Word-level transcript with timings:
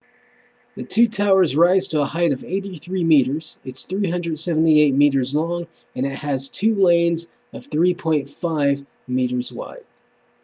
the 0.75 0.81
two 0.83 1.07
towers 1.07 1.55
rise 1.55 1.89
to 1.89 2.01
a 2.01 2.05
height 2.05 2.31
of 2.31 2.43
83 2.43 3.03
meters 3.03 3.59
it's 3.63 3.83
378 3.83 4.95
meters 4.95 5.35
long 5.35 5.67
and 5.95 6.07
it 6.07 6.15
has 6.15 6.49
two 6.49 6.73
lanes 6.73 7.27
of 7.53 7.69
3.50 7.69 8.87
m 9.51 9.55
wide 9.55 9.85